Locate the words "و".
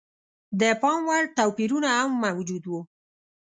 2.67-2.71